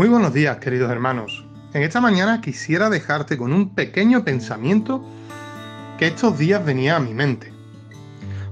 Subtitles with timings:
[0.00, 1.44] Muy buenos días, queridos hermanos.
[1.74, 5.04] En esta mañana quisiera dejarte con un pequeño pensamiento
[5.98, 7.52] que estos días venía a mi mente.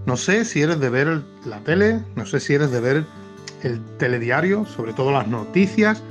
[0.04, 3.06] No sé si eres de ver la tele, no sé si eres de ver
[3.62, 6.02] el telediario, sobre todo las noticias,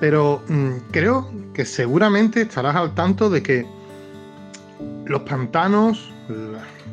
[0.00, 3.66] pero mm, creo que seguramente estarás al tanto de que
[5.04, 6.10] los pantanos,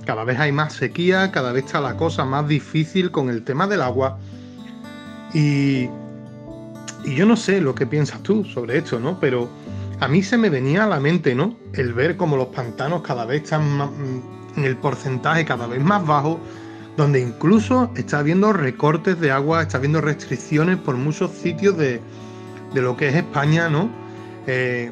[0.06, 3.66] cada vez hay más sequía, cada vez está la cosa más difícil con el tema
[3.66, 4.20] del agua.
[5.34, 5.88] Y
[7.08, 9.18] y yo no sé lo que piensas tú sobre esto, ¿no?
[9.18, 9.50] Pero
[10.02, 11.56] a mí se me venía a la mente, ¿no?
[11.72, 16.06] El ver como los pantanos cada vez están mm, en el porcentaje cada vez más
[16.06, 16.38] bajo,
[16.98, 22.02] donde incluso está habiendo recortes de agua, está habiendo restricciones por muchos sitios de,
[22.74, 23.90] lo que es España, ¿no?
[24.46, 24.92] Eh,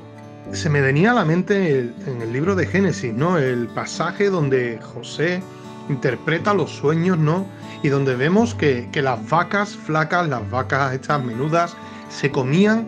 [0.54, 3.38] se me venía a la mente en el libro de Génesis, ¿no?
[3.38, 5.44] El pasaje donde José
[5.90, 7.46] interpreta los sueños, ¿no?
[7.84, 11.76] Y donde vemos que, que las vacas flacas, las vacas estas menudas,
[12.16, 12.88] se comían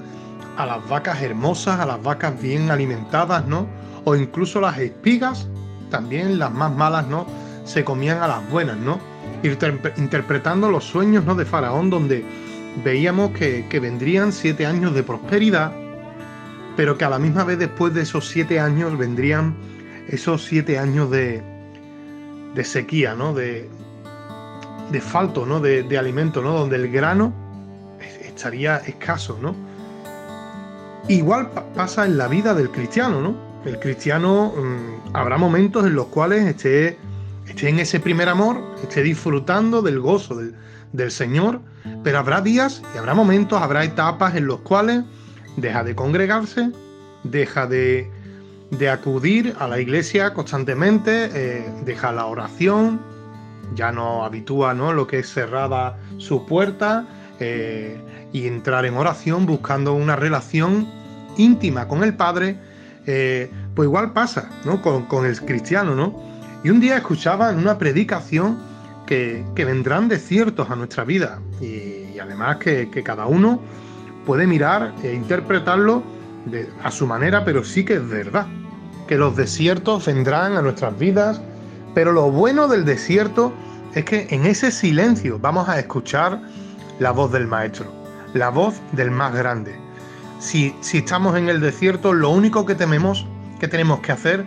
[0.55, 3.67] a las vacas hermosas, a las vacas bien alimentadas, ¿no?
[4.05, 5.49] O incluso las espigas,
[5.91, 7.27] también las más malas, ¿no?
[7.65, 8.99] Se comían a las buenas, ¿no?
[9.43, 11.35] interpretando los sueños, ¿no?
[11.35, 12.25] De Faraón, donde
[12.83, 15.71] veíamos que, vendrían siete años de prosperidad,
[16.75, 19.55] pero que a la misma vez después de esos siete años vendrían
[20.07, 21.43] esos siete años de,
[22.55, 23.33] de sequía, ¿no?
[23.33, 23.69] De,
[24.91, 25.59] de falto, ¿no?
[25.59, 26.53] De, de alimento, ¿no?
[26.53, 27.46] Donde el grano
[28.37, 29.55] estaría escaso, ¿no?
[31.07, 33.35] Igual pasa en la vida del cristiano, ¿no?
[33.65, 36.97] El cristiano mm, habrá momentos en los cuales esté,
[37.47, 40.55] esté, en ese primer amor, esté disfrutando del gozo del,
[40.93, 41.59] del Señor,
[42.03, 45.03] pero habrá días y habrá momentos, habrá etapas en los cuales
[45.55, 46.71] deja de congregarse,
[47.23, 48.11] deja de,
[48.71, 52.99] de acudir a la iglesia constantemente, eh, deja la oración,
[53.73, 54.93] ya no habitúa ¿no?
[54.93, 57.05] lo que es cerrada su puerta,
[57.39, 57.99] eh,
[58.33, 60.87] y entrar en oración buscando una relación
[61.37, 62.57] íntima con el Padre,
[63.05, 64.81] eh, pues igual pasa ¿no?
[64.81, 65.95] con, el cristiano.
[65.95, 66.19] ¿no?
[66.63, 68.57] Y un día escuchaba en una predicación
[69.05, 73.61] que, vendrán desiertos a nuestra vida y, además que, cada uno
[74.25, 76.03] puede mirar e interpretarlo
[76.83, 78.47] a su manera, pero sí que es verdad,
[79.07, 81.41] que los desiertos vendrán a nuestras vidas,
[81.93, 83.53] pero lo bueno del desierto
[83.95, 86.41] es que en ese silencio vamos a escuchar
[86.99, 87.91] la voz del Maestro,
[88.33, 89.75] la voz del más grande.
[90.39, 93.25] Si, si estamos en el desierto, lo único que tememos,
[93.59, 94.45] que tenemos que hacer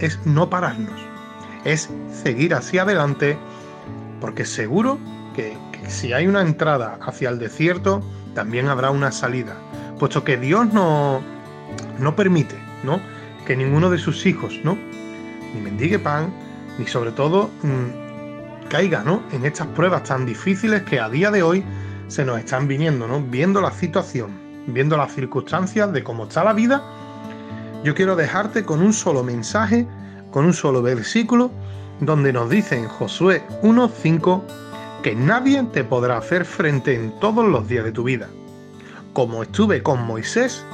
[0.00, 1.00] es no pararnos,
[1.64, 3.38] es seguir hacia adelante,
[4.20, 4.98] porque seguro
[5.34, 5.56] que,
[5.88, 8.02] si hay una entrada hacia el desierto,
[8.34, 9.56] también habrá una salida,
[9.98, 11.22] puesto que Dios no,
[11.98, 13.00] no permite ¿no?
[13.46, 14.76] que ninguno de sus hijos ¿no?
[15.54, 16.32] ni mendigue pan,
[16.78, 19.22] ni sobre todo mm, caiga ¿no?
[19.32, 21.64] en estas pruebas tan difíciles que a día de hoy
[22.08, 23.20] se nos están viniendo, ¿no?
[23.20, 24.30] Viendo la situación,
[24.66, 26.82] viendo las circunstancias de cómo está la vida,
[27.84, 29.86] yo quiero dejarte con un solo mensaje,
[30.30, 31.50] con un solo versículo,
[32.00, 34.42] donde nos dice en Josué 1.5
[35.02, 38.28] que nadie te podrá hacer frente en todos los días de tu vida.
[39.12, 40.64] Como estuve con Moisés,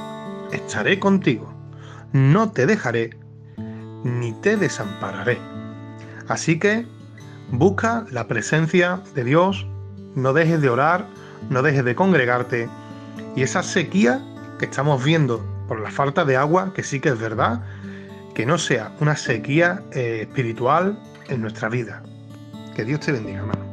[0.51, 1.53] estaré contigo.
[2.11, 3.11] No te dejaré
[4.03, 5.37] ni te desampararé.
[6.27, 6.85] Así que
[7.51, 9.67] busca la presencia de Dios,
[10.15, 11.07] no dejes de orar,
[11.49, 12.69] no dejes de congregarte
[13.35, 14.21] y esa sequía
[14.59, 17.61] que estamos viendo por la falta de agua, que sí que es verdad,
[18.35, 22.03] que no sea una sequía eh, espiritual en nuestra vida.
[22.75, 23.72] Que Dios te bendiga, hermano.